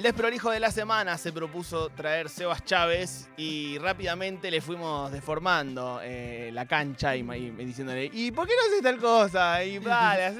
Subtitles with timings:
[0.00, 6.00] El desprolijo de la semana se propuso traer Sebas Chávez y rápidamente le fuimos deformando
[6.02, 9.62] eh, la cancha y, diciéndole, ¿y por qué no haces tal cosa?
[9.62, 10.34] Y dale,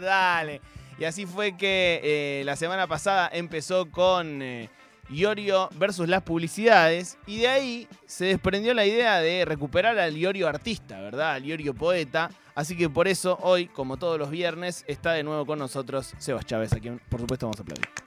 [0.00, 0.60] dale.
[0.98, 4.70] Y así fue que eh, la semana pasada empezó con eh,
[5.10, 10.48] Iorio versus las publicidades y de ahí se desprendió la idea de recuperar al Iorio
[10.48, 11.32] artista, ¿verdad?
[11.32, 12.30] Al Iorio poeta.
[12.54, 16.46] Así que por eso hoy, como todos los viernes, está de nuevo con nosotros Sebas
[16.46, 18.03] Chávez, a quien por supuesto vamos a aplaudir.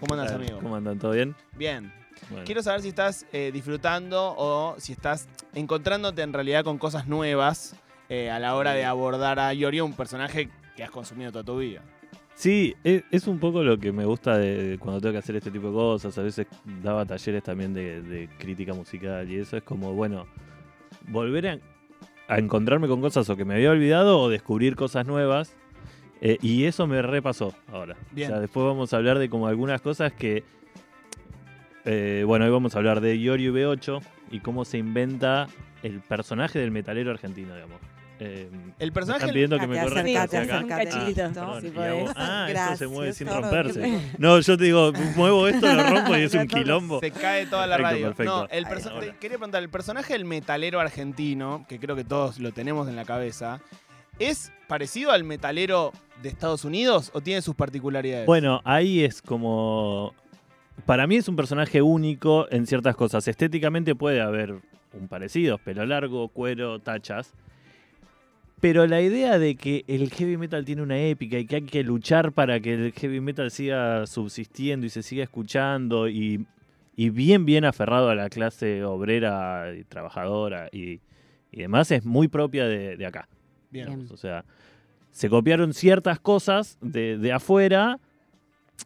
[0.00, 0.60] ¿Cómo andas, amigo?
[0.62, 0.98] ¿Cómo andan?
[0.98, 1.34] ¿Todo bien?
[1.56, 1.92] Bien.
[2.44, 7.74] Quiero saber si estás eh, disfrutando o si estás encontrándote en realidad con cosas nuevas
[8.08, 11.58] eh, a la hora de abordar a Iorio, un personaje que has consumido toda tu
[11.58, 11.82] vida.
[12.34, 15.50] Sí, e, es, un poco lo que me gusta de, cuando tengo que hacer este
[15.50, 16.16] tipo de cosas.
[16.18, 16.46] A veces
[16.82, 20.26] daba talleres también de, crítica musical y eso es como, bueno,
[21.08, 21.58] volver a,
[22.28, 25.56] a, encontrarme con cosas o que me había olvidado o descubrir cosas nuevas
[26.20, 27.96] eh, y eso me repasó ahora.
[28.10, 28.30] Bien.
[28.30, 30.44] O sea, después vamos a hablar de como algunas cosas que.
[31.84, 35.48] Eh, bueno, hoy vamos a hablar de Iorio V8 y cómo se inventa
[35.82, 37.78] el personaje del metalero argentino, digamos.
[38.20, 39.20] Eh, el personaje.
[39.20, 40.64] Están pidiendo que me corra hacia acá.
[40.70, 41.72] Ah, si
[42.16, 44.00] ah esto se mueve sin romperse.
[44.18, 46.98] No, yo te digo, muevo esto, lo rompo y es un quilombo.
[47.00, 48.14] Se cae toda la radio.
[48.18, 48.66] No, el
[49.20, 53.04] quería preguntar, el personaje del metalero argentino, que creo que todos lo tenemos en la
[53.04, 53.60] cabeza,
[54.18, 58.26] ¿Es parecido al metalero de Estados Unidos o tiene sus particularidades?
[58.26, 60.12] Bueno, ahí es como.
[60.86, 63.28] Para mí es un personaje único en ciertas cosas.
[63.28, 64.56] Estéticamente puede haber
[64.92, 67.32] un parecido, pelo largo, cuero, tachas.
[68.60, 71.84] Pero la idea de que el heavy metal tiene una épica y que hay que
[71.84, 76.44] luchar para que el heavy metal siga subsistiendo y se siga escuchando y,
[76.96, 81.00] bien, bien aferrado a la clase obrera y trabajadora y,
[81.52, 83.28] demás es muy propia de acá.
[83.70, 84.08] Bien.
[84.10, 84.44] O sea,
[85.10, 87.98] se copiaron ciertas cosas de, afuera.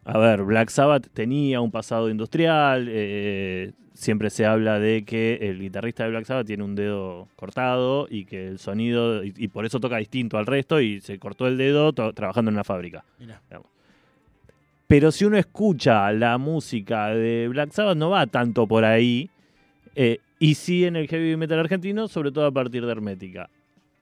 [0.04, 2.86] A ver, Black Sabbath tenía un pasado industrial.
[2.88, 8.06] Eh, siempre se habla de que el guitarrista de Black Sabbath tiene un dedo cortado
[8.08, 9.22] y que el sonido.
[9.22, 12.64] Y, por eso toca distinto al resto y se cortó el dedo trabajando en una
[12.64, 13.04] fábrica.
[14.86, 19.28] Pero si uno escucha la música de Black Sabbath, no va tanto por ahí.
[19.94, 23.50] Eh, y sí en el heavy metal argentino, sobre todo a partir de Hermética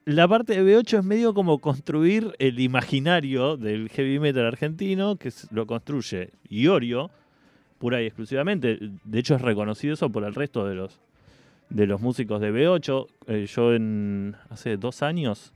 [0.04, 5.30] la parte de B8 es medio como construir el imaginario del heavy metal argentino, que
[5.50, 7.10] lo construye Iorio,
[7.78, 8.78] pura y exclusivamente.
[9.04, 11.00] De hecho, es reconocido eso por el resto de los,
[11.68, 13.06] de los músicos de B8.
[13.26, 15.52] Eh, yo en hace dos años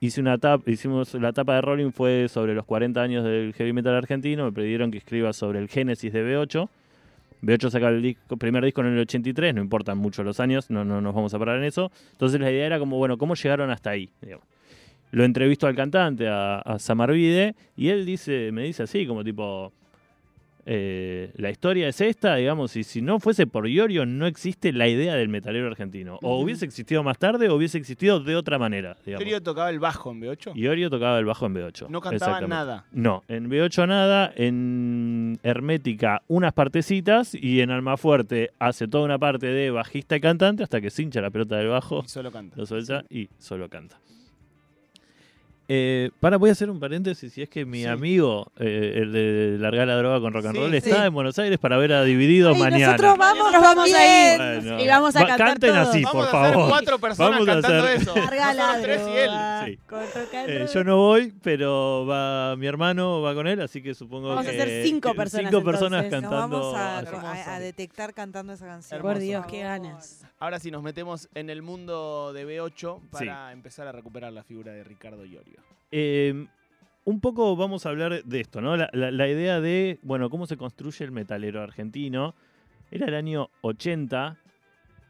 [0.00, 3.72] hice una tapa, hicimos la etapa de Rolling fue sobre los 40 años del heavy
[3.72, 4.44] metal argentino.
[4.44, 6.68] Me pidieron que escriba sobre el génesis de B8.
[7.42, 11.00] B8 saca el primer disco en el 83, no importan mucho los años, no, no
[11.00, 11.90] nos vamos a parar en eso.
[12.12, 14.10] Entonces la idea era como, bueno, ¿cómo llegaron hasta ahí?
[15.10, 19.72] Lo entrevisto al cantante, a, a Samarvide, y él dice, me dice así, como tipo,
[20.66, 24.88] eh, la historia es esta, digamos, y si no fuese por Iorio, no existe la
[24.88, 26.18] idea del metalero argentino.
[26.22, 28.96] O hubiese existido más tarde o hubiese existido de otra manera.
[29.06, 30.52] ¿Iorio tocaba el bajo en B8?
[30.54, 31.88] Iorio tocaba el bajo en B8.
[31.88, 32.86] No cantaba nada.
[32.92, 39.46] No, en B8 nada, en Hermética unas partecitas y en Almafuerte hace toda una parte
[39.46, 42.02] de bajista y cantante hasta que se hincha la pelota del bajo.
[42.04, 42.56] Y solo canta.
[42.56, 43.98] Lo suelta y solo canta.
[45.72, 47.32] Eh, para, voy a hacer un paréntesis.
[47.32, 50.74] Si es que mi amigo, eh, el de largar la droga con rock and roll,
[50.74, 52.96] está en Buenos Aires para ver a Divididos mañana.
[52.96, 54.80] Nosotros vamos, nos vamos a ir.
[54.80, 55.46] y vamos a cantar.
[55.46, 56.34] Canten así, por favor.
[56.34, 58.02] A hacer cuatro personas vamos cantando a hacer...
[58.02, 58.16] eso.
[58.16, 59.30] Larga tres y él.
[59.64, 59.78] Sí.
[60.32, 64.46] Eh, yo no voy, pero va mi hermano va con él, así que supongo vamos
[64.46, 64.50] que.
[64.50, 65.52] Vamos a hacer cinco personas.
[65.52, 66.30] Cinco personas cantando.
[66.30, 69.00] vamos a, detectar cantando esa canción.
[69.00, 70.26] Por Dios, qué ganas.
[70.40, 74.72] Ahora sí nos metemos en el mundo de B8 para empezar a recuperar la figura
[74.72, 75.59] de Ricardo Iorio.
[75.90, 76.46] Eh,
[77.04, 78.76] un poco vamos a hablar de esto, ¿no?
[78.76, 82.34] La, idea de, bueno, cómo se construye el metalero argentino.
[82.90, 84.36] Era el año 80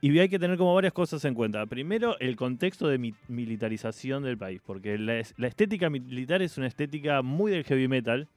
[0.00, 1.66] y hay que tener como varias cosas en cuenta.
[1.66, 7.52] Primero, el contexto de militarización del país, porque la, estética militar es una estética muy
[7.52, 8.28] del heavy metal,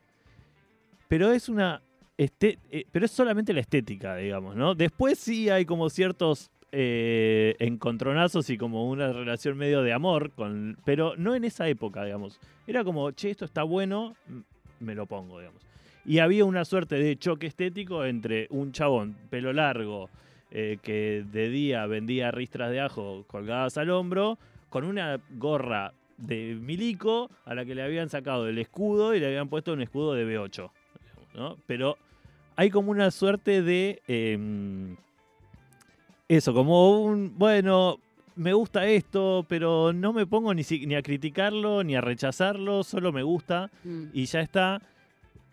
[1.08, 1.82] pero es una...
[2.16, 4.76] Este, eh, pero es solamente la estética, digamos, ¿no?
[4.76, 10.76] Después sí hay como ciertos eh, encontronazos y como una relación medio de amor, con,
[10.84, 12.40] pero no en esa época, digamos.
[12.66, 14.16] Era como, che, esto está bueno,
[14.80, 15.62] me lo pongo, digamos.
[16.04, 20.10] Y había una suerte de choque estético entre un chabón, pelo largo,
[20.50, 26.58] eh, que de día vendía ristras de ajo colgadas al hombro, con una gorra de
[26.60, 30.16] milico a la que le habían sacado el escudo y le habían puesto un escudo
[30.16, 30.72] de B8.
[31.36, 31.58] ¿no?
[31.68, 32.00] Pero
[32.56, 34.02] hay como una suerte de...
[34.08, 34.98] Em,
[36.36, 38.00] eso, como un, bueno,
[38.36, 43.12] me gusta esto, pero no me pongo ni, ni a criticarlo ni a rechazarlo, solo
[43.12, 44.06] me gusta mm.
[44.14, 44.82] y ya está.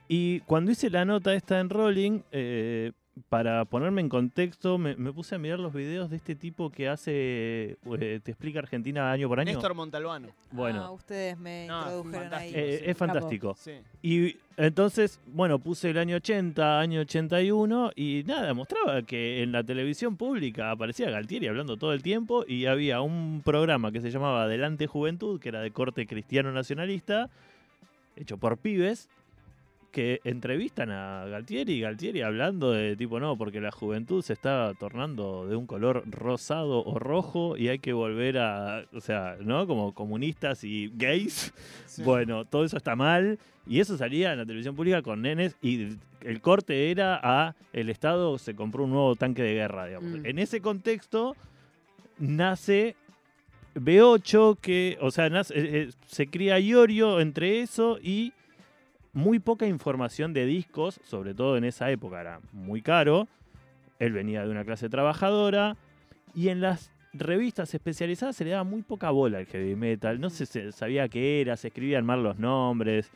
[0.08, 2.92] Y cuando hice la nota esta en Rolling, eh,
[3.28, 7.76] para ponerme en contexto, me, puse a mirar los videos de este tipo que hace,
[8.00, 9.52] eh, te explica Argentina año por año.
[9.52, 10.28] Néstor Montalbano.
[10.52, 10.84] Bueno.
[10.84, 12.52] Ah, ustedes me introdujeron ahí.
[12.54, 13.56] Eh, es fantástico.
[14.02, 19.64] Y entonces, bueno, puse el año 80, año 81, y nada, mostraba que en la
[19.64, 24.44] televisión pública aparecía Galtieri hablando todo el tiempo, y había un programa que se llamaba
[24.44, 27.28] Adelante Juventud, que era de corte cristiano nacionalista,
[28.16, 29.08] hecho por pibes,
[29.90, 34.72] que entrevistan a Galtieri y Galtieri hablando de tipo, no, porque la juventud se está
[34.78, 39.66] tornando de un color rosado o rojo y hay que volver a, o sea, ¿no?
[39.66, 41.52] Como comunistas y gays.
[42.04, 45.96] Bueno, todo eso está mal y eso salía en la televisión pública con nenes y
[46.22, 50.20] el corte era a el Estado se compró un nuevo tanque de guerra, digamos.
[50.20, 50.26] Mm.
[50.26, 51.36] En ese contexto
[52.18, 52.96] nace
[53.74, 58.32] B8 que, o sea, nace, eh, eh, se cría Iorio entre eso y
[59.12, 63.28] muy poca información de discos, sobre todo en esa época era muy caro.
[63.98, 65.76] Él venía de una clase trabajadora
[66.34, 70.20] y en las revistas especializadas se le daba muy poca bola al heavy metal.
[70.20, 73.10] No se sabía qué era, se escribían mal los nombres.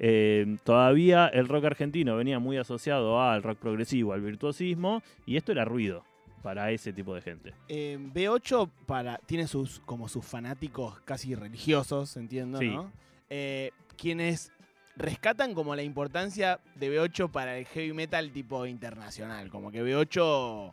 [0.00, 5.50] Eh, todavía el rock argentino venía muy asociado al rock progresivo, al virtuosismo, y esto
[5.50, 6.04] era ruido
[6.42, 7.52] para ese tipo de gente.
[7.68, 12.92] Eh, B8 para, tiene sus, como sus fanáticos casi religiosos, entiendo, ¿no?
[13.28, 14.52] Eh, quienes
[14.98, 19.48] rescatan como la importancia de B8 para el heavy metal tipo internacional.
[19.48, 20.72] Como que B8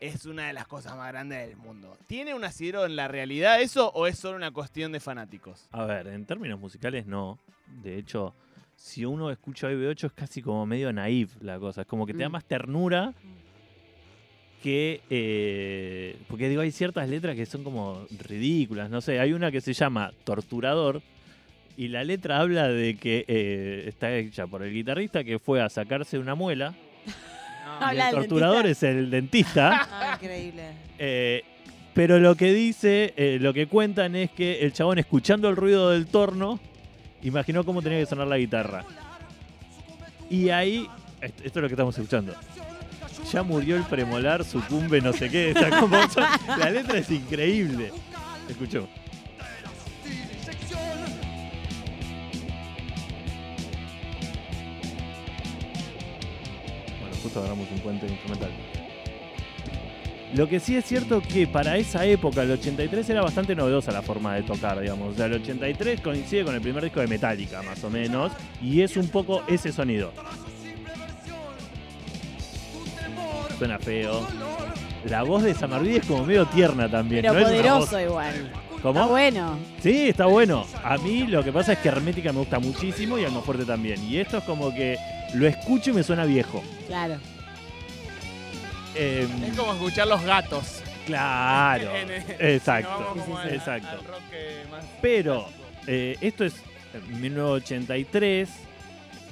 [0.00, 1.96] es una de las cosas más grandes del mundo.
[2.06, 5.68] ¿Tiene un asidero en la realidad eso o es solo una cuestión de fanáticos?
[5.70, 7.38] A ver, en términos musicales no.
[7.82, 8.34] De hecho,
[8.74, 11.82] si uno escucha B8 es casi como medio naive la cosa.
[11.82, 12.32] Es como que te da mm.
[12.32, 13.12] más ternura
[14.62, 15.02] que...
[15.10, 18.88] Eh, porque digo, hay ciertas letras que son como ridículas.
[18.88, 21.02] No sé, hay una que se llama Torturador
[21.78, 25.68] y la letra habla de que eh, está hecha por el guitarrista que fue a
[25.68, 26.74] sacarse una muela.
[27.92, 29.86] el torturador es el dentista.
[29.92, 30.72] Ah, increíble.
[30.98, 31.44] Eh,
[31.94, 35.90] pero lo que dice, eh, lo que cuentan es que el chabón escuchando el ruido
[35.90, 36.58] del torno,
[37.22, 38.84] imaginó cómo tenía que sonar la guitarra.
[40.28, 40.88] Y ahí,
[41.20, 42.34] esto es lo que estamos escuchando.
[43.32, 45.54] Ya murió el premolar, sucumbe, no sé qué.
[46.58, 47.92] la letra es increíble.
[48.48, 48.88] Escuchó.
[57.36, 58.50] Agarramos un puente instrumental.
[60.34, 64.02] Lo que sí es cierto que para esa época, el 83, era bastante novedosa la
[64.02, 65.14] forma de tocar, digamos.
[65.14, 68.32] O sea, el 83 coincide con el primer disco de Metallica, más o menos,
[68.62, 70.12] y es un poco ese sonido.
[73.56, 74.26] Suena feo.
[75.08, 77.22] La voz de Samarvide es como medio tierna también.
[77.22, 78.52] Pero poderoso igual.
[78.82, 79.00] ¿Cómo?
[79.00, 79.58] Está bueno.
[79.82, 80.66] Sí, está bueno.
[80.84, 84.04] A mí lo que pasa es que Hermética me gusta muchísimo y Alma Fuerte también.
[84.04, 84.96] Y esto es como que
[85.34, 86.62] lo escucho y me suena viejo.
[86.86, 87.18] Claro.
[88.94, 90.82] Em, es como escuchar los gatos.
[91.06, 91.90] Claro.
[92.38, 93.14] exacto.
[93.50, 94.04] exacto.
[95.00, 95.46] Pero
[95.86, 96.54] eh, esto es
[97.20, 98.48] 1983.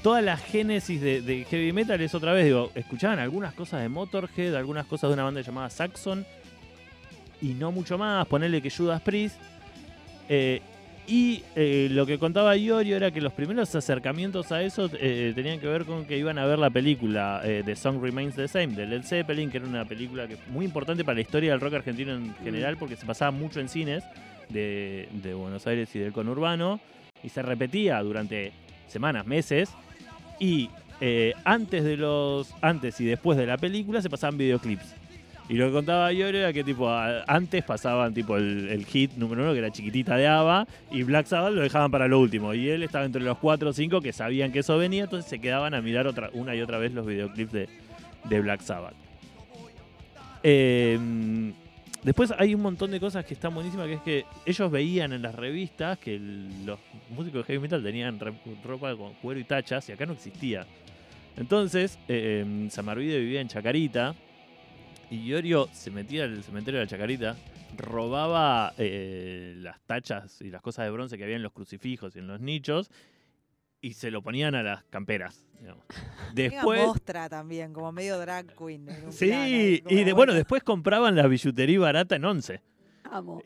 [0.02, 4.54] Toda la génesis de, heavy metal es otra vez, digo, escuchaban algunas cosas de Motorhead,
[4.54, 6.24] algunas cosas de una banda llamada Saxon
[7.42, 8.26] y no mucho más.
[8.26, 9.36] Ponerle que Judas Priest.
[10.28, 10.62] Eh,
[11.06, 15.60] y eh, lo que contaba Iorio era que los primeros acercamientos a eso eh, tenían
[15.60, 18.68] que ver con que iban a ver la película eh, The Song Remains the Same
[18.68, 21.74] de Led Zeppelin, que era una película que muy importante para la historia del rock
[21.74, 24.02] argentino en general, porque se pasaba mucho en cines
[24.48, 26.80] de, Buenos Aires y del conurbano,
[27.22, 28.52] y se repetía durante
[28.88, 29.70] semanas, meses,
[30.40, 30.70] y
[31.44, 34.94] antes de los antes y después de la película se pasaban videoclips.
[35.48, 39.52] Y lo que contaba yo era que tipo antes pasaban tipo el, hit número uno,
[39.52, 42.52] que era chiquitita de Ava, y Black Sabbath lo dejaban para lo último.
[42.52, 45.38] Y él estaba entre los cuatro o cinco que sabían que eso venía, entonces se
[45.38, 47.68] quedaban a mirar una y otra vez los videoclips de,
[48.24, 48.94] de Black Sabbath.
[50.42, 51.52] Em,
[52.02, 55.22] después hay un montón de cosas que están buenísimas, que es que ellos veían en
[55.22, 56.78] las revistas que los
[57.10, 58.18] músicos de heavy metal tenían
[58.64, 60.66] ropa con cuero y tachas, y acá no existía.
[61.36, 64.14] Entonces, eh, Samarvide vivía en Chacarita,
[65.10, 67.36] y Iorio se metía al cementerio de la Chacarita,
[67.76, 72.18] robaba eh, las tachas y las cosas de bronce que había en los crucifijos y
[72.18, 72.90] en los nichos
[73.80, 75.44] y se lo ponían a las camperas.
[76.34, 78.88] Después mostra también, como medio drag queen.
[79.10, 82.62] sí, y de, bueno, después compraban la billutería barata en once.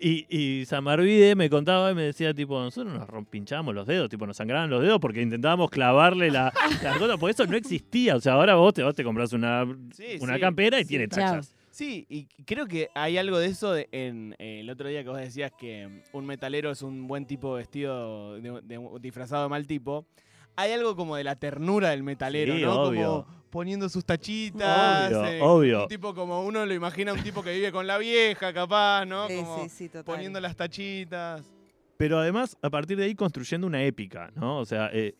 [0.01, 4.27] Y, y Samarvide me contaba y me decía, tipo, nosotros nos pinchábamos los dedos, tipo,
[4.27, 8.17] nos sangraban los dedos porque intentábamos clavarle la, la cosa, porque eso no existía.
[8.17, 9.65] O sea, ahora vos te, vos te compras una,
[10.21, 11.55] una campera y tiene tachas.
[11.71, 15.53] Sí, y creo que hay algo de eso en el otro día que vos decías
[15.59, 20.05] que un metalero es un buen tipo vestido, de, disfrazado de mal tipo.
[20.57, 22.83] Hay algo como de la ternura del metalero, Sí, ¿no?
[22.83, 23.25] obvio.
[23.27, 25.09] Como poniendo sus tachitas.
[25.13, 25.83] Obvio, eh, obvio.
[25.83, 29.27] Un tipo como uno lo imagina, un tipo que vive con la vieja, capaz, ¿no?
[29.27, 30.05] Sí, Como sí, sí, total.
[30.05, 31.53] poniendo las tachitas.
[31.97, 34.59] Pero además, a partir de ahí, construyendo una épica, ¿no?
[34.59, 35.15] O sea, eh,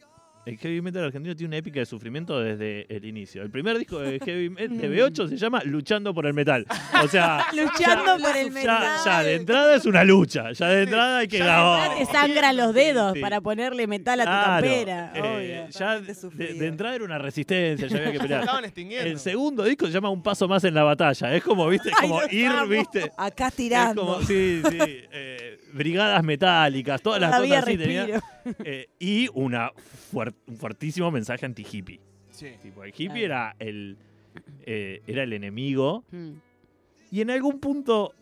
[0.51, 3.43] el heavy metal argentino tiene una épica de sufrimiento desde el inicio.
[3.43, 6.67] El primer disco de heavy metal de B8 se llama Luchando por el Metal.
[7.03, 8.99] O sea, Luchando por el ya, metal.
[9.05, 10.53] ya de entrada es una lucha.
[10.53, 13.21] Ya de entrada hay que Ya de Te sangra los dedos Sí.
[13.21, 15.13] para ponerle metal a tu Claro, campera.
[15.15, 15.21] eh,
[15.67, 15.69] obvio.
[15.71, 18.41] ya de, entrada era una resistencia, ya había que pelear.
[18.45, 19.11] Estaban extinguiendo.
[19.11, 21.35] El segundo disco se llama Un Paso Más en la Batalla.
[21.35, 22.67] Es como, viste, como ir, amo.
[22.67, 23.11] viste.
[23.17, 24.03] Acá Es tirando.
[24.05, 24.79] como, sí, sí.
[24.81, 28.21] eh, brigadas metálicas, todas las Todavía cosas así tenía.
[28.65, 29.73] Eh, y una
[30.13, 32.01] un fuertísimo mensaje anti-hippie.
[32.31, 32.49] Sí.
[32.63, 33.25] Tipo, el hippie Claro.
[33.25, 33.97] era el,
[34.67, 36.05] eh, era el enemigo.
[36.11, 36.31] Mm.
[37.13, 38.15] Y en algún punto,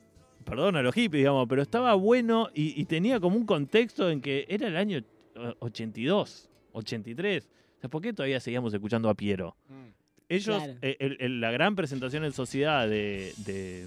[0.45, 4.21] perdón a los hippies, digamos, pero estaba bueno y, y tenía como un contexto en
[4.21, 7.49] que era el año eh, 82, 83.
[7.77, 9.57] O sea, ¿por qué todavía seguíamos escuchando a Piero?
[9.69, 9.89] Mm.
[10.31, 10.79] Ellos, Claro.
[10.83, 13.87] eh, el- el- la gran presentación en sociedad de, de,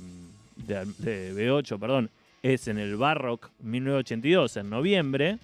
[0.65, 0.85] de-
[1.33, 2.09] de B8, perdón,
[2.43, 5.37] es en el Barrock 1982, en noviembre,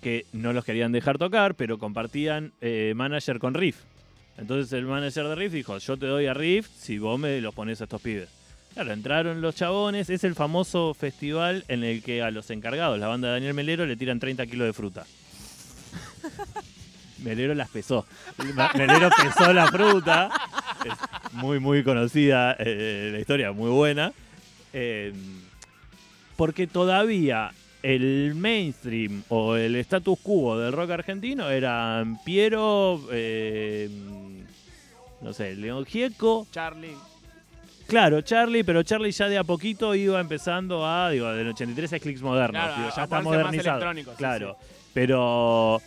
[0.00, 3.76] que no los querían dejar tocar, pero compartían eh, manager con Riff.
[4.36, 7.54] Entonces el manager de Riff dijo, yo te doy a Riff si vos me los
[7.54, 8.28] pones a estos pibes.
[8.74, 13.08] Claro, entraron los chabones, es el famoso festival en el que a los encargados, la
[13.08, 15.04] banda de Daniel Melero, le tiran 30 kilos de fruta.
[17.18, 18.06] Melero las pesó.
[18.76, 20.30] Melero pesó la fruta.
[20.84, 20.92] Es
[21.32, 24.12] muy, muy conocida eh, la historia, muy buena.
[24.72, 25.12] Eh,
[26.36, 27.50] porque todavía
[27.82, 33.88] el mainstream o el status quo del rock argentino eran Piero, eh,
[35.20, 36.96] no sé, León Gieco, Charlie.
[37.86, 42.02] Claro, Charlie, pero Charlie ya de a poquito iba empezando a, digo, del 83 es
[42.02, 43.92] Clicks modernos, Claro, digo, ya está más modernizado.
[43.94, 44.56] sí, claro,
[44.92, 45.80] pero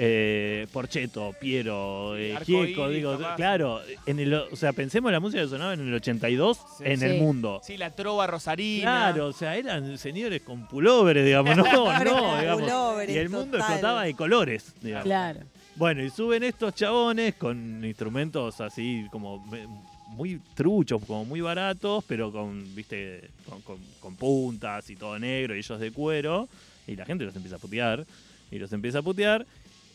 [0.00, 3.34] eh, Porcheto, Piero, eh, Gieco, digo, capaz.
[3.36, 6.84] claro, en el, o sea, pensemos en la música que sonaba en el 82 Sí.
[6.86, 7.04] en Sí.
[7.06, 7.60] el mundo.
[7.64, 8.82] Sí, la trova rosarina.
[8.82, 11.64] Claro, o sea, eran señores con pulóveres, digamos, no,
[12.04, 13.08] no, digamos.
[13.08, 13.60] Y el mundo total.
[13.72, 15.04] explotaba de colores, digamos.
[15.04, 15.40] Claro.
[15.74, 19.44] Bueno, y suben estos chabones con instrumentos así como
[20.08, 25.54] muy truchos, como muy baratos, pero con, viste, con, con- con puntas y todo negro
[25.54, 26.48] y ellos de cuero.
[26.86, 28.04] Y la gente los empieza a putear.
[28.50, 29.46] Y los empieza a putear.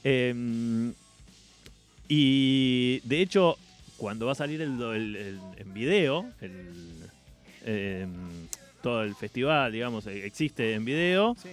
[0.04, 0.94] Em,
[2.08, 3.58] y de hecho,
[3.98, 6.70] cuando va a salir el, el- el- en video, el,
[7.66, 8.10] em,
[8.82, 11.50] todo el festival, digamos, eh, existe en video Sí.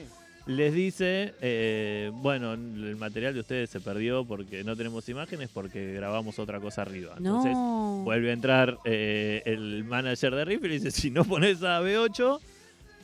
[0.47, 5.93] les dice, eh, bueno, el material de ustedes se perdió porque no tenemos imágenes porque
[5.95, 7.15] grabamos otra cosa arriba.
[7.17, 8.03] Entonces no.
[8.05, 11.81] vuelve a entrar eh, el manager de Riff y le dice, si no pones a
[11.81, 12.41] B8,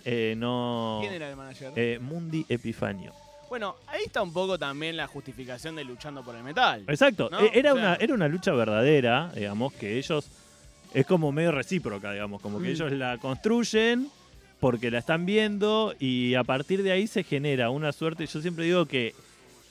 [0.05, 0.99] eh, no...
[1.03, 1.73] ¿Quién era el manager?
[1.77, 3.13] Eh, Mundi Epifanio.
[3.49, 6.85] Bueno, ahí está un poco también la justificación de luchando por el metal.
[6.89, 7.41] Exacto, ¿No?
[7.41, 10.27] eh, era, O sea- una, era una lucha verdadera, digamos, que ellos...
[10.95, 12.71] Es como medio recíproca, digamos, como que Mm.
[12.71, 14.09] ellos la construyen
[14.61, 18.25] porque la están viendo y a partir de ahí se genera una suerte.
[18.27, 19.15] Yo siempre digo que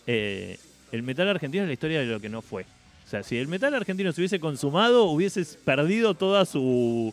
[0.06, 0.60] eh,
[0.92, 2.64] el metal argentino es la historia de lo que no fue.
[3.06, 7.12] O sea, si el metal argentino se hubiese consumado, hubieses perdido toda su,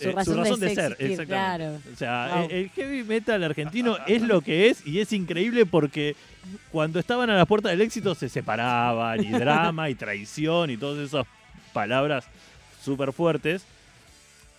[0.00, 0.92] Su eh, razón de ser.
[0.92, 1.26] existir, exactamente.
[1.26, 1.78] claro.
[1.92, 2.44] O sea, Wow.
[2.46, 6.16] el, el heavy metal argentino es lo que es y es increíble porque
[6.70, 11.06] cuando estaban a la puerta del éxito se separaban y drama y traición y todas
[11.06, 11.26] esas
[11.72, 12.24] palabras
[12.82, 13.64] súper fuertes.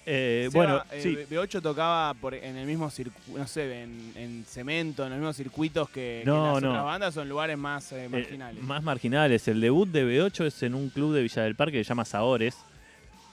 [0.05, 1.17] Eh, Seba, bueno, eh, sí.
[1.33, 5.37] B8 tocaba por, en el mismo circuito, no sé, en, en cemento, en los mismos
[5.37, 6.69] circuitos que, que No, las no.
[6.71, 8.61] otras bandas o en lugares más eh, Eh, marginales.
[8.63, 9.47] más marginales.
[9.47, 12.03] El debut de B8 es en un club de Villa del Parque que se llama
[12.03, 12.57] Saores,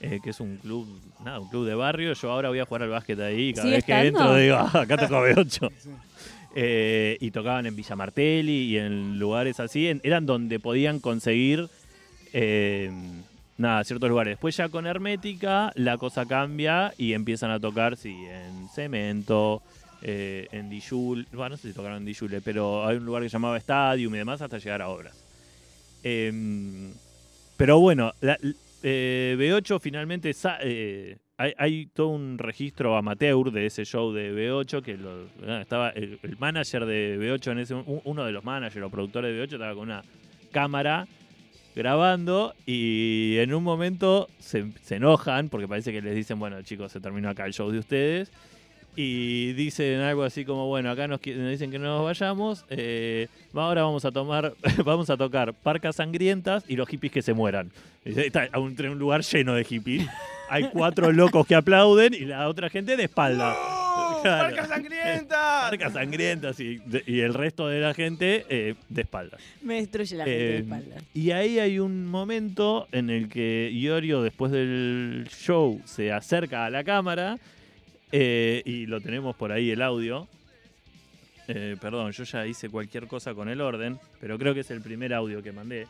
[0.01, 0.87] eh, que es un club,
[1.23, 2.13] nada, un club de barrio.
[2.13, 4.19] Yo ahora voy a jugar al básquet ahí cada ¿Sigue vez que estando?
[4.19, 5.71] entro digo, "Ah, acá tocó B8.
[5.77, 5.89] Sí.
[6.55, 9.87] Eh, y tocaban en Villa Martelli y en lugares así.
[9.87, 11.67] en- eran donde podían conseguir
[12.33, 12.91] eh,
[13.57, 14.31] nada, ciertos lugares.
[14.33, 19.61] Después ya con Hermética la cosa cambia y empiezan a tocar, sí, en Cemento,
[20.01, 21.27] eh, en Dijul.
[21.31, 24.15] Bueno, no sé si tocaron en Dijule, pero hay un lugar que se llamaba Stadium
[24.15, 25.15] y demás hasta llegar a obras.
[26.03, 26.93] Em,
[27.57, 28.37] pero bueno, la-
[28.83, 34.97] eh, B8 finalmente eh, hay, todo un registro amateur de ese show de B8 que
[35.47, 39.33] ah, estaba el, manager de B8 en ese un- uno de los managers o productores
[39.33, 40.03] de B8 estaba con una
[40.51, 41.07] cámara
[41.75, 46.91] grabando y en un momento se, se enojan porque parece que les dicen, bueno chicos,
[46.91, 48.31] se terminó acá el show de ustedes
[48.95, 53.27] y dicen algo así como, bueno, acá nos, nos dicen que no nos vayamos, eh,
[53.53, 54.53] ahora vamos a tomar,
[54.85, 57.71] vamos a tocar Parcas Sangrientas y los hippies que se mueran.
[58.03, 60.07] Está a un, un lugar lleno de hippies.
[60.49, 63.55] Hay cuatro locos que aplauden y la otra gente de espalda.
[64.21, 64.55] Claro.
[64.55, 65.61] ¡Marca sangrienta!
[65.63, 69.41] Marcas sangrientas y, de- y el resto de la gente eh, de espaldas.
[69.63, 70.95] Me destruye la gente de Eh, espalda.
[71.15, 76.69] y ahí hay un momento en el que Iorio, después del show, se acerca a
[76.69, 77.39] la cámara
[78.11, 80.27] eh, y lo tenemos por ahí el audio.
[81.47, 84.81] Eh, perdón, yo ya hice cualquier cosa con el orden, pero creo que es el
[84.81, 85.87] primer audio que mandé.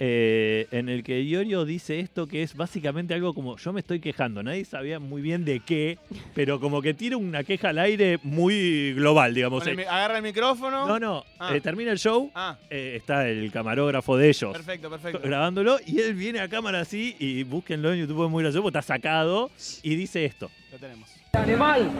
[0.00, 3.98] Eh, en el que Iorio dice esto que es básicamente algo como yo me estoy
[3.98, 5.98] quejando, nadie sabía muy bien de qué,
[6.36, 9.66] pero como que tira una queja al aire muy global, digamos.
[9.66, 10.86] El agarra el micrófono.
[10.86, 11.52] no, no, Ah.
[11.52, 15.18] eh, termina el show, Ah, eh, está el camarógrafo de ellos perfecto, perfecto.
[15.20, 18.82] grabándolo y él viene a cámara así y búsquenlo en YouTube, es muy gracioso, está
[18.82, 19.50] sacado
[19.82, 20.48] y dice esto.
[20.72, 21.08] Lo tenemos.
[21.32, 21.90] animal.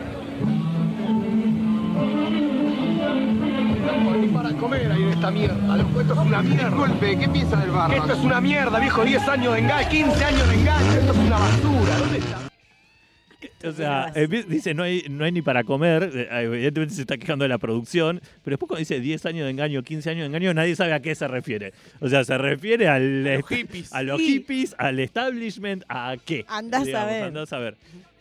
[4.21, 5.77] Ni para comer ahí en esta mierda.
[5.77, 6.69] Loco, esto es una mierda.
[6.69, 7.93] Disculpe, ¿qué piensa del barro?
[7.95, 9.03] Esto es una mierda, viejo.
[9.03, 10.91] 10 años de engaño, 15 años de engaño.
[10.93, 11.97] Esto es una basura.
[11.97, 12.39] ¿Dónde está?
[13.65, 17.17] O sea, eh, dice, no hay, no hay ni para comer, eh, evidentemente se está
[17.17, 20.25] quejando de la producción, pero después cuando dice 10 años de engaño, 15 años de
[20.27, 21.73] engaño, nadie sabe a qué se refiere.
[21.99, 23.93] O sea, se refiere al, A los hippies.
[23.93, 24.27] a los Sí.
[24.27, 26.45] hippies, al establishment, a qué.
[26.47, 27.23] Andás a Digamos, ver.
[27.23, 27.77] andás a ver.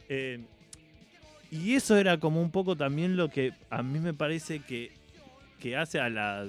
[0.09, 0.41] Eh,
[1.51, 4.93] y eso era como un poco también lo que a mí me parece que,
[5.61, 6.47] que hace a la,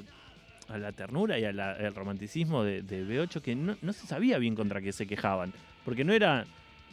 [0.68, 4.82] a la ternura y al romanticismo de, de B8, que no, se sabía bien contra
[4.82, 5.54] qué se quejaban.
[5.86, 6.46] Porque no era.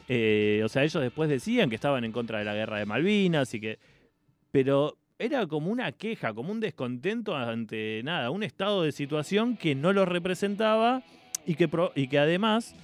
[0.09, 3.53] eh, o sea, ellos después decían que estaban en contra de la guerra de Malvinas
[3.55, 3.79] y que.
[4.53, 9.75] Pero era como una queja, como un descontento ante nada, un estado de situación que
[9.75, 11.03] no los representaba
[11.47, 12.75] y que, y que además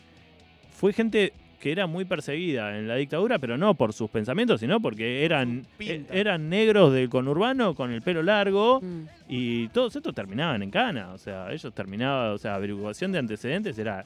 [0.72, 1.32] fue gente
[1.62, 5.64] que era muy perseguida en la dictadura, pero no por sus pensamientos, sino porque eran,
[5.78, 6.12] Pinta.
[6.12, 9.02] eran negros del conurbano con el pelo largo Mm.
[9.28, 11.12] y todos estos terminaban en cana.
[11.12, 14.04] O sea, ellos terminaban, o sea, averiguación de antecedentes era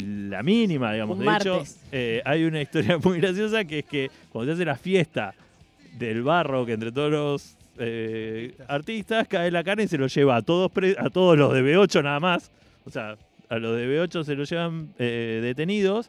[0.00, 1.18] la mínima, digamos.
[1.18, 4.64] Un de hecho, eh, hay una historia muy graciosa que es que cuando se hace
[4.64, 5.34] la fiesta
[5.98, 10.36] del barro, que entre todos los eh, artistas cae la carne y se lo lleva
[10.36, 12.50] a todos, pre- a todos los de B8 nada más.
[12.84, 13.16] O sea,
[13.48, 16.08] a los de B8 se los llevan eh, detenidos.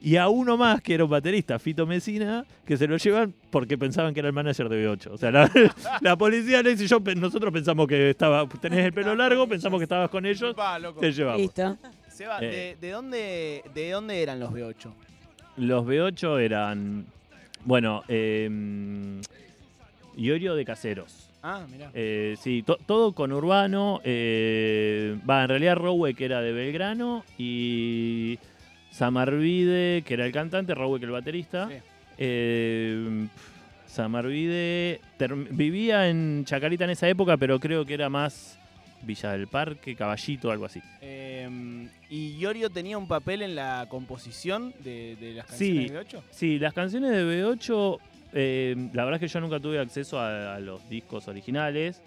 [0.00, 3.76] Y a uno más, que era un baterista, Fito Mesina, que se lo llevan porque
[3.76, 5.08] pensaban que era el manager de B8.
[5.10, 5.50] O sea, la,
[6.00, 9.84] la policía le dice, yo, nosotros pensamos que estaba, tenés el pelo largo, pensamos que
[9.84, 11.00] estabas con ellos, Va, loco.
[11.00, 11.40] te llevamos.
[11.40, 11.76] Listo.
[12.08, 12.76] Seba, Eh.
[12.80, 14.90] ¿de, de dónde, ¿de dónde eran los B8?
[15.56, 17.04] Los B8 eran,
[17.64, 19.20] bueno, eh,
[20.16, 21.28] Iorio de Caseros.
[21.42, 21.90] Ah, mirá.
[21.94, 24.00] Eh, sí, to- todo con Urbano.
[24.04, 28.38] eh, va, en realidad Rowe, que era de Belgrano, y
[28.98, 31.68] Samarvide, que era el cantante, Rowe, que el baterista.
[31.68, 31.74] Sí.
[32.18, 33.26] Eh,
[33.86, 35.00] Samarvide
[35.50, 38.58] vivía en Chacarita en esa época, pero creo que era más
[39.02, 40.82] Villa del Parque, Caballito, algo así.
[41.00, 41.48] Eh,
[42.10, 45.88] ¿Y Iorio tenía un papel en la composición de, de las Sí.
[45.88, 46.22] canciones de B8?
[46.30, 47.98] Sí, las canciones de B8,
[48.34, 52.02] eh, la verdad es que yo nunca tuve acceso a, a los discos originales,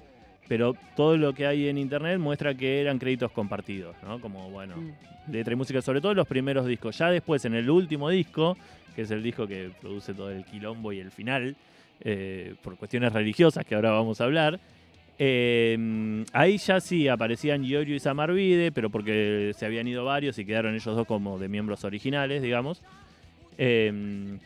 [0.47, 4.19] pero todo lo que hay en internet muestra que eran créditos compartidos, ¿no?
[4.19, 5.31] Como, bueno, Mm.
[5.31, 6.97] letra y música, sobre todo en los primeros discos.
[6.97, 8.57] Ya después, en el último disco,
[8.95, 11.55] que es el disco que produce todo el quilombo y el final,
[12.01, 14.59] eh, por cuestiones religiosas que ahora vamos a hablar,
[15.19, 20.45] eh, ahí ya sí aparecían Iorio y Samarvide, pero porque se habían ido varios y
[20.45, 22.81] quedaron ellos dos como de miembros originales, digamos.
[23.57, 24.37] Eh,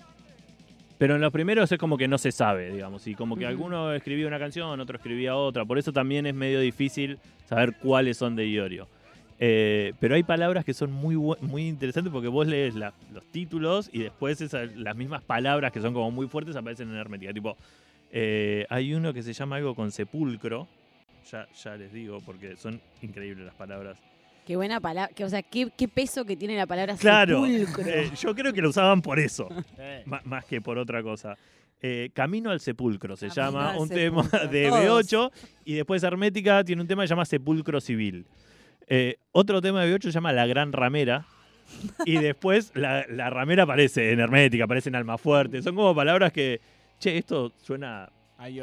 [0.97, 3.93] pero en los primeros es como que no se sabe, digamos, y como que alguno
[3.93, 8.35] escribía una canción, otro escribía otra, por eso también es medio difícil saber cuáles son
[8.35, 8.87] de Iorio.
[9.37, 13.89] Eh, pero hay palabras que son muy, muy interesantes porque vos lees la- los títulos
[13.91, 17.33] y después esas- las mismas palabras que son como muy fuertes aparecen en hermética.
[17.33, 17.57] Tipo,
[18.13, 20.67] eh, hay uno que se llama algo con sepulcro.
[21.29, 23.97] Ya, ya les digo porque son increíbles las palabras.
[24.45, 25.13] Qué buena palabra.
[25.13, 27.83] Que, o sea, qué, qué peso que tiene la palabra Claro, sepulcro.
[27.87, 31.35] eh, yo creo que lo usaban por eso, Eh, más que por otra cosa.
[31.81, 35.11] Eh, Camino al sepulcro se Camino llama, un sepulcro, tema de todos.
[35.11, 35.31] B8
[35.65, 38.25] y después Hermética tiene un tema que se llama Sepulcro Civil.
[38.87, 41.25] Eh, otro tema de B8 se llama La Gran Ramera
[42.05, 45.61] y después la, la ramera aparece en Hermética, aparece en Almafuerte.
[45.63, 46.61] Son como palabras que,
[46.99, 48.09] che, esto suena.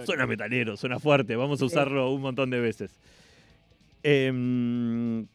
[0.04, 2.94] Suena metalero, suena fuerte, vamos a usarlo un montón de veces.
[4.02, 5.26] Em,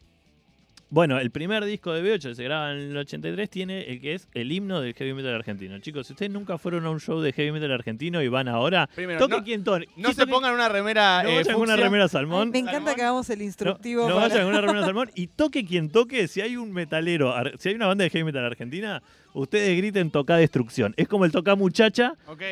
[0.90, 4.14] bueno, el primer disco de B8 que se graba en el 83 tiene el que
[4.14, 5.78] es el himno del heavy metal argentino.
[5.80, 8.88] Chicos, si ustedes nunca fueron a un show de heavy metal argentino y van ahora,
[8.94, 9.86] Primero, toque no, quien toque.
[9.96, 12.50] no se pongan una remera no eh, vayan con una remera Ay, salmón.
[12.50, 12.94] me encanta Salmón.
[12.94, 14.08] que hagamos el instructivo.
[14.08, 16.26] no para- vayan con una remera salmón y toque quien toque.
[16.28, 19.02] Si hay un metalero, si hay una banda de heavy metal argentina,
[19.34, 20.94] ustedes griten toca destrucción.
[20.96, 22.42] Es como el toca muchacha, Ok.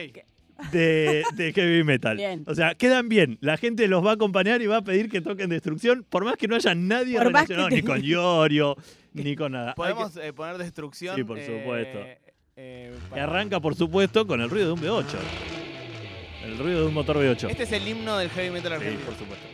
[0.73, 2.17] De, de heavy metal.
[2.17, 2.45] Bien.
[2.47, 3.39] O sea, quedan bien.
[3.41, 6.37] La gente los va a acompañar y va a pedir que toquen destrucción, por más
[6.37, 8.77] que no haya nadie Por relacionado te- ni con Iorio,
[9.13, 9.75] ni con nada.
[9.75, 11.17] Podemos eh, poner destrucción.
[11.17, 11.99] Sí, por eh, supuesto.
[12.57, 15.05] eh, para- arranca, por supuesto, con el ruido de un B8.
[16.45, 17.51] El ruido de un motor V8.
[17.51, 19.05] Este es el himno del heavy metal Sí, argentino.
[19.05, 19.47] por supuesto.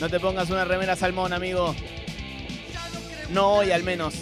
[0.00, 1.74] No te pongas una remera salmón, amigo.
[3.30, 4.14] No hoy al menos.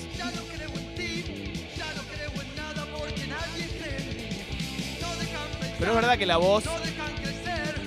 [5.81, 6.65] Pero es verdad que la voz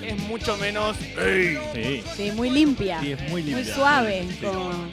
[0.04, 0.96] es mucho menos.
[1.18, 1.58] ¡Ey!
[1.72, 3.00] Sí, Sí, muy limpia.
[3.00, 3.64] sí, es muy limpia.
[3.64, 4.26] muy suave.
[4.28, 4.44] Sí.
[4.44, 4.88] como-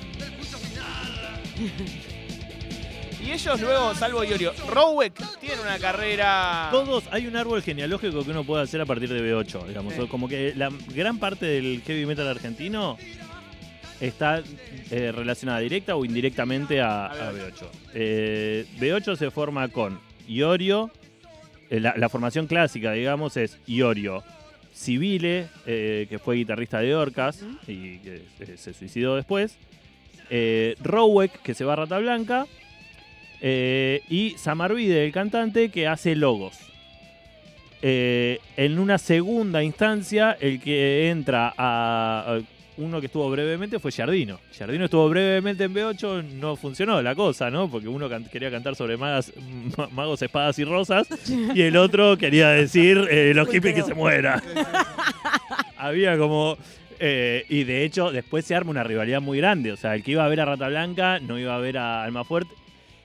[3.23, 6.69] Y ellos luego, salvo Iorio, Rowek tiene una carrera.
[6.71, 9.93] Todos, hay un árbol genealógico que uno puede hacer a partir de B8, digamos.
[9.93, 10.07] Sí.
[10.07, 12.97] Como que la gran parte del heavy metal argentino
[13.99, 14.41] está
[14.89, 17.67] eh, relacionada directa o indirectamente a, A a B8.
[17.93, 20.89] Eh, B8 se forma con Iorio,
[21.79, 24.23] la, la formación clásica, digamos, es Iorio,
[24.73, 29.57] Civile, eh, que fue guitarrista de Orcas y que eh, se suicidó después,
[30.29, 32.45] eh, Rowek, que se va a Rata Blanca,
[33.41, 36.57] eh, y Samarvide, el cantante, que hace logos.
[37.81, 42.41] Eh, en una segunda instancia, el que entra a, a
[42.81, 44.39] uno que estuvo brevemente fue Giardino.
[44.51, 47.69] Giardino estuvo brevemente en B8, no funcionó la cosa, ¿no?
[47.69, 49.31] Porque uno can- quería cantar sobre magas-
[49.77, 51.07] ma- magos, espadas y rosas,
[51.55, 54.41] y el otro quería decir eh, los hippies que se mueran.
[55.77, 56.57] Había como...
[56.99, 59.71] eh, y de hecho, después se arma una rivalidad muy grande.
[59.71, 62.03] O sea, el que iba a ver a Rata Blanca no iba a ver a
[62.03, 62.53] Alma Fuerte.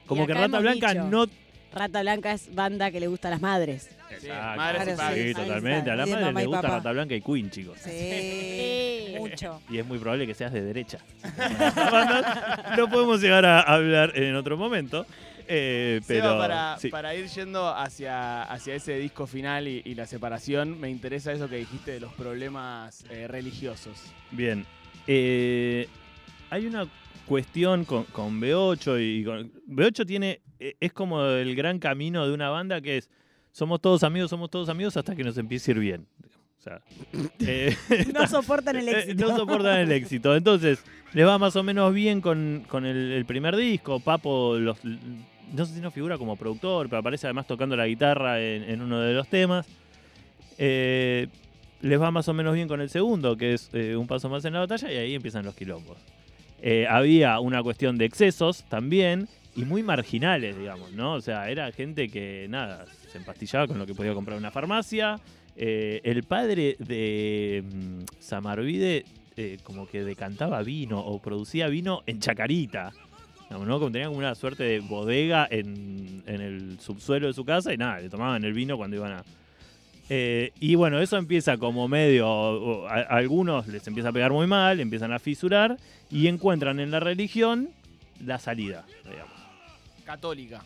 [0.05, 1.03] Como que Rata Blanca dicho.
[1.09, 1.25] no
[1.73, 3.89] Rata Blanca es banda que le gusta a las madres.
[4.09, 4.57] Sí, Exacto.
[4.57, 5.27] madres y padres.
[5.27, 5.91] Sí, totalmente.
[5.91, 6.75] A la de madre mamá le y gusta papá.
[6.77, 7.77] Rata Blanca y Queen, chicos.
[7.83, 9.61] Sí, mucho.
[9.69, 10.99] Y es muy probable que seas de derecha.
[12.77, 15.05] no podemos llegar a hablar en otro momento.
[15.47, 16.89] eh, Seba, pero para, sí.
[16.89, 21.49] para ir yendo hacia, hacia ese disco final y, y la separación, me interesa eso
[21.49, 24.01] que dijiste de los problemas eh, religiosos.
[24.31, 24.65] Bien.
[25.07, 25.87] Eh,
[26.49, 26.85] hay una
[27.27, 32.33] cuestión con, con B8 y con- B8 tiene eh, es como el gran camino de
[32.33, 33.09] una banda que es
[33.51, 36.07] somos todos amigos, somos todos amigos hasta que nos empiece a ir bien.
[36.59, 36.81] O sea,
[37.39, 37.75] eh,
[38.13, 39.27] No soportan el Eh, éxito.
[39.27, 40.35] no soportan el éxito.
[40.35, 43.99] Entonces, les va más o menos bien con, con el, el primer disco.
[43.99, 48.39] Papo, los, no sé si no figura como productor, pero aparece además tocando la guitarra
[48.41, 49.65] en, en uno de los temas.
[50.57, 51.27] Eh,
[51.81, 54.43] les va más o menos bien con el segundo, que es eh, un paso más
[54.45, 55.97] en la batalla, y ahí empiezan los quilombos.
[56.61, 61.13] Eh, había una cuestión de excesos también, y muy marginales, digamos, ¿no?
[61.13, 64.51] O sea, era gente que, nada, se empastillaba con lo que podía comprar en una
[64.51, 65.19] farmacia.
[65.55, 69.03] Eh, el padre de mm, Samarvide
[69.35, 72.91] eh, como que decantaba vino o producía vino en Chacarita.
[73.49, 73.79] ¿no?
[73.79, 77.77] Como tenía como una suerte de bodega en, en el subsuelo de su casa y
[77.77, 79.23] nada, le tomaban el vino cuando iban a...
[80.09, 84.47] Eh, y bueno, eso empieza como medio, a, a algunos les empieza a pegar muy
[84.47, 85.77] mal, empiezan a fisurar
[86.09, 87.69] y encuentran en la religión
[88.25, 89.33] la salida, digamos.
[90.05, 90.63] Católica.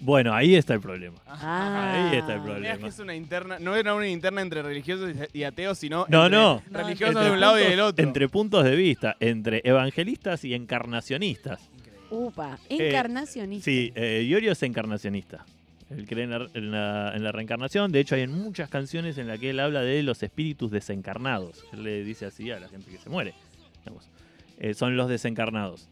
[0.00, 1.16] Bueno, ahí está el problema.
[1.28, 2.08] Ah.
[2.10, 2.78] Ahí está el Mirá problema.
[2.78, 6.38] que es una interna, no era una interna entre religiosos y ateos, sino No, entre
[6.38, 6.62] no.
[6.72, 8.04] religiosos Entre de un lado y puntos- del otro.
[8.04, 11.60] Entre puntos de vista, entre evangelistas y encarnacionistas.
[12.10, 13.64] Upa, encarnacionista.
[13.64, 15.46] Sí, eh, Iorio es encarnacionista.
[15.96, 17.92] Él cree en la, en la- en la reencarnación.
[17.92, 21.64] De hecho, hay muchas canciones en las que él habla de los espíritus desencarnados.
[21.72, 23.34] Él le dice así a la gente que se muere.
[24.58, 25.88] Eh, son los desencarnados.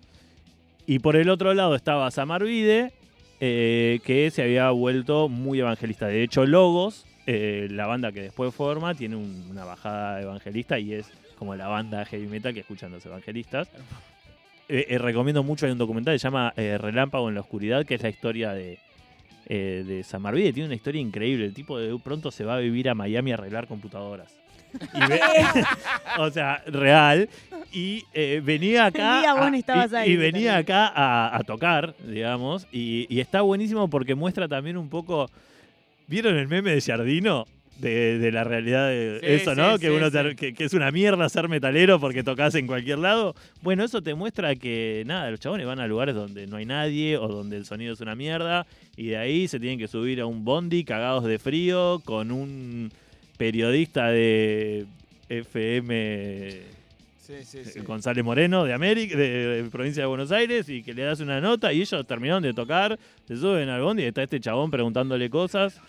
[0.86, 2.92] Y por el otro lado estaba Samarvide,
[3.40, 6.06] eh, que se había vuelto muy evangelista.
[6.06, 10.94] De hecho, Logos, eh, la banda que después forma, tiene un- una bajada evangelista y
[10.94, 13.68] es como la banda heavy metal que escuchan los evangelistas.
[14.68, 17.94] Eh, eh, recomiendo mucho, hay un documental que se llama Relámpago en la Oscuridad, que
[17.96, 18.78] es la historia de,
[19.52, 20.52] eh, de Samarvide.
[20.52, 21.44] Tiene una historia increíble.
[21.46, 24.32] El tipo de pronto se va a vivir a Miami a arreglar computadoras.
[24.94, 25.20] Y ve-
[26.18, 27.28] o sea, real.
[27.72, 29.20] Y eh, venía acá.
[29.20, 29.34] Día a-
[29.92, 32.68] y, ahí, y venía acá a, a tocar, digamos.
[32.70, 35.28] Y, y está buenísimo porque muestra también un poco.
[36.06, 37.46] ¿Vieron el meme de Jardino?
[37.80, 39.74] De, de la realidad de Sí, eso, ¿no?
[39.76, 42.98] sí, que, uno te- que, que es una mierda ser metalero porque tocas en cualquier
[42.98, 43.34] lado.
[43.62, 47.16] Bueno, eso te muestra que, nada, los chabones van a lugares donde no hay nadie
[47.16, 48.66] o donde el sonido es una mierda
[48.96, 52.90] y de ahí se tienen que subir a un bondi cagados de frío con un
[53.38, 54.84] periodista de
[55.28, 56.50] FM
[57.18, 57.78] Sí, sí, sí.
[57.78, 61.20] eh, González Moreno de América, de, de provincia de Buenos Aires, y que le das
[61.20, 64.70] una nota y ellos terminaron de tocar, se suben al bondi y está este chabón
[64.70, 65.80] preguntándole cosas.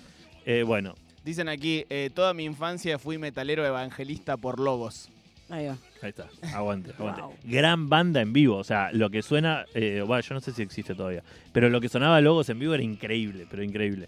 [0.46, 5.10] Eh, bueno, Dicen aquí, eh, toda mi infancia fui metalero evangelista por lobos.
[5.50, 5.78] Ahí va.
[6.02, 7.22] ahí está, aguante, aguante.
[7.22, 7.34] Wow.
[7.44, 10.62] Gran banda en vivo, o sea, lo que suena, eh, bueno, yo no sé si
[10.62, 14.08] existe todavía, pero lo que sonaba Logos en vivo era increíble, pero increíble.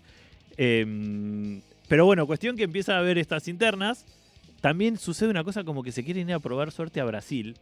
[0.57, 4.05] Eh, pero bueno, cuestión que empieza a ver estas internas.
[4.61, 7.57] También sucede una cosa como que se quieren ir a probar suerte a Brasil.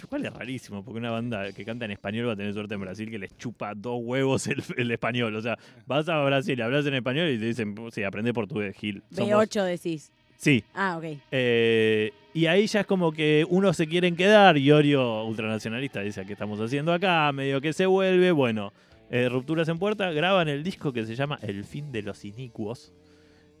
[0.00, 2.74] Lo cual es rarísimo, porque una banda que canta en español va a tener suerte
[2.74, 5.34] en Brasil que les chupa dos huevos el, el español.
[5.36, 5.56] O sea,
[5.86, 9.02] vas a Brasil, hablas en español y te dicen, sí, aprende portugués, Gil.
[9.10, 10.12] Somos- B8 decís.
[10.36, 10.62] Sí.
[10.74, 11.16] Ah, ok.
[11.30, 16.34] Eh, y ahí ya es como que unos se quieren quedar, Iorio, ultranacionalista, dice, ¿qué
[16.34, 17.32] estamos haciendo acá?
[17.32, 18.74] Medio que se vuelve, bueno,
[19.08, 22.92] eh, Rupturas en Puerta, graban el disco que se llama El fin de los inicuos.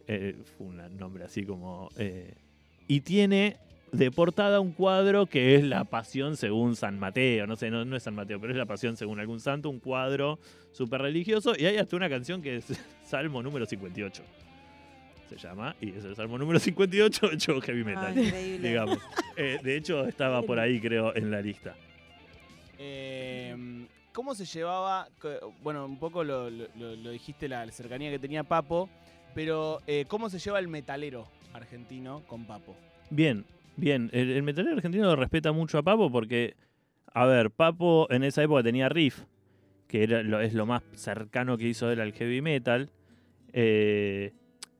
[0.06, 1.88] Eh, fue un nombre así como...
[2.86, 3.56] y tiene
[3.92, 7.96] de portada un cuadro que es la pasión según San Mateo, no sé, no, no
[7.96, 10.38] es San Mateo, pero es la pasión según algún santo, un cuadro
[10.72, 12.66] súper religioso, y hay hasta una canción que es
[13.04, 14.22] Salmo número 58.
[15.28, 18.68] Se llama, y es el Salmo número 58 hecho heavy metal Ah, increíble.
[18.68, 18.98] digamos.
[19.38, 21.74] Eh, de hecho, estaba por ahí, creo, en la lista.
[22.78, 25.08] Eh, ¿Cómo se llevaba?
[25.62, 28.88] Bueno, un poco lo, lo- lo- lo dijiste, la cercanía que tenía Papo,
[29.34, 32.74] pero eh, ¿cómo se lleva el metalero argentino con Papo?
[33.10, 33.44] Bien,
[33.76, 34.10] bien.
[34.12, 36.54] El, el metalero argentino respeta mucho a Papo porque,
[37.12, 39.24] a ver, Papo en esa época tenía Riff,
[39.86, 42.90] que era lo, es lo más cercano que hizo él al heavy metal.
[43.52, 44.32] Eh,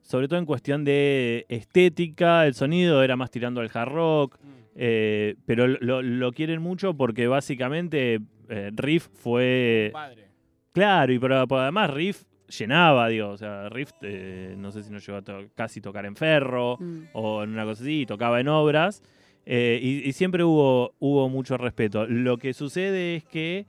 [0.02, 4.38] sobre todo en cuestión de estética, el sonido era más tirando al hard rock.
[4.74, 10.26] eh, pero lo, lo quieren mucho porque básicamente eh, Riff fue Padre.
[10.72, 14.90] Claro, y pero, pero además Riff llenaba, digo, o sea, Riff, eh, no sé si
[14.90, 17.02] nos llegó a to- casi tocar en Ferro Mm.
[17.12, 19.02] o en una cosa así, tocaba en obras,
[19.44, 22.06] eh, y, y siempre hubo, hubo mucho respeto.
[22.06, 23.66] Lo que sucede es que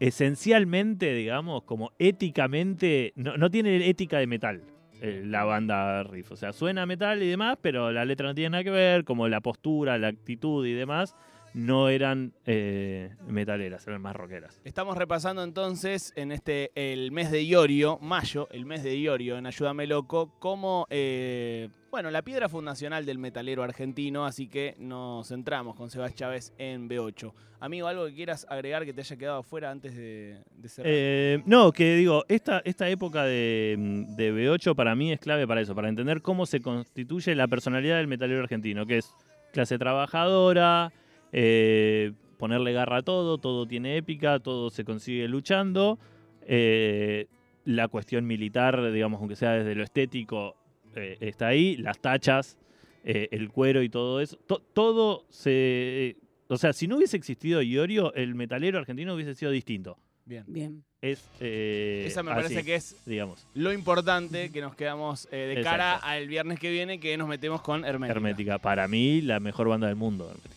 [0.00, 4.62] esencialmente, digamos, como éticamente, no, no tiene ética de metal.
[5.02, 8.50] eh, la banda Riff, o sea, suena metal y demás, pero la letra no tiene
[8.50, 11.16] nada que ver, como la postura, la actitud y demás,
[11.54, 14.60] no eran eh, metaleras, eran más rockeras.
[14.64, 19.46] Estamos repasando entonces en este el mes de Iorio, mayo, el mes de Iorio en
[19.46, 25.74] Ayúdame Loco, como eh, bueno, la piedra fundacional del metalero argentino, así que nos centramos
[25.74, 27.32] con Sebas Chávez en B8.
[27.58, 30.92] Amigo, algo que quieras agregar que te haya quedado afuera antes de, de cerrar.
[30.94, 35.60] Eh, no, que digo, esta, esta época de, de B8 para mí es clave para
[35.60, 39.12] eso, para entender cómo se constituye la personalidad del metalero argentino, que es
[39.52, 40.92] clase trabajadora,
[41.32, 45.98] eh, ponerle garra a todo, todo tiene épica, todo se consigue luchando.
[46.46, 47.26] eh,
[47.66, 50.56] la cuestión militar, digamos, aunque sea desde lo estético,
[50.96, 52.58] eh, está ahí, las tachas,
[53.04, 54.36] eh, el cuero y todo eso.
[54.46, 56.16] To- todo se...
[56.48, 59.98] O sea, si no hubiese existido Iorio, el metalero argentino hubiese sido distinto.
[60.30, 60.44] Bien.
[60.46, 60.84] Bien.
[61.02, 65.54] Es, eh, Esa me así, parece que es digamos, lo importante que nos quedamos eh,
[65.56, 68.12] de cara al viernes que viene, que nos metemos con Hermética.
[68.16, 68.58] Hermética.
[68.58, 70.26] Para mí, la mejor banda del mundo.
[70.30, 70.54] Hermética.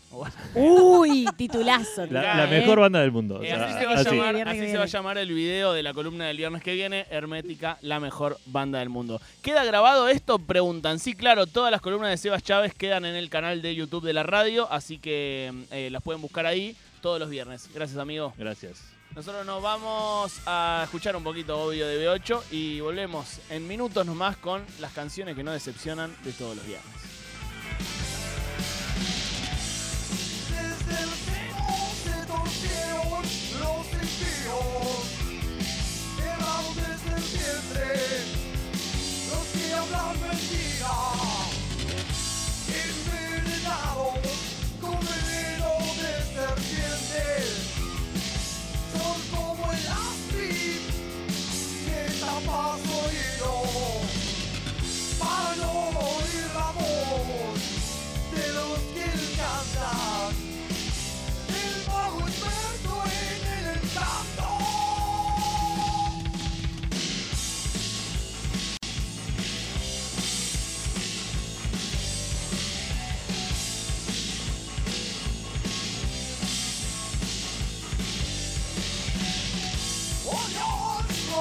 [0.53, 2.05] Uy, titulazo.
[2.05, 2.59] La, ¿eh?
[2.59, 3.37] mejor banda del mundo.
[3.39, 4.09] o Eh, sea, así se va, a así.
[4.15, 7.07] llamar, así se va a llamar el video de la columna del viernes que viene,
[7.09, 9.19] Hermética, la mejor banda del mundo.
[9.41, 10.37] ¿Queda grabado esto?
[10.37, 10.99] Preguntan.
[10.99, 14.13] Sí, claro, todas las columnas de Sebas Chávez quedan en el canal de YouTube de
[14.13, 17.67] la radio, así que eh, las pueden buscar ahí todos los viernes.
[17.73, 18.33] Gracias, amigo.
[18.37, 18.83] Gracias.
[19.15, 24.37] Nosotros nos vamos a escuchar un poquito obvio de B8 y volvemos en minutos nomás
[24.37, 27.12] con las canciones que no decepcionan de todos los viernes.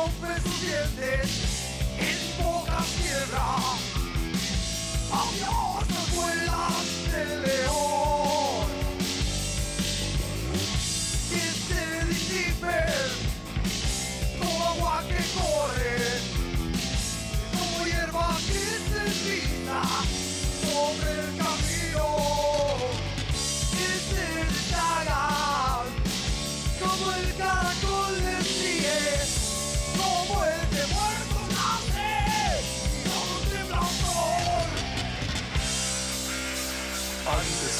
[0.02, 1.30] Dientes
[1.96, 3.46] en poca tierra.
[5.12, 6.71] Adiós, escuelas de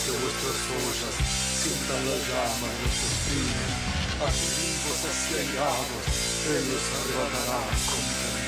[0.03, 1.15] Antes que vuestras ollas
[1.63, 3.71] sientan la llama y los espinos,
[4.19, 6.03] a sus vivos asediados,
[6.49, 8.03] Él los arrebatará con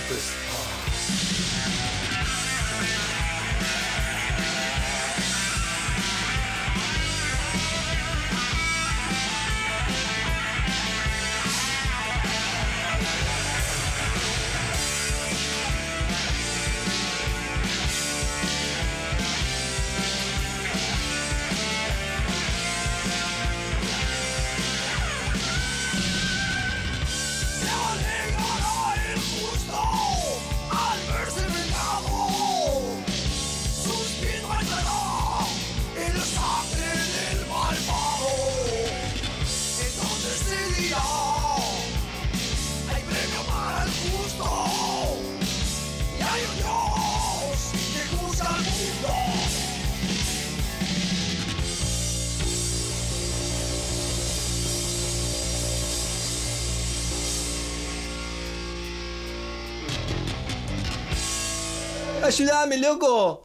[0.09, 0.44] tempestad.
[62.35, 63.43] ¡Ayúdame, loco!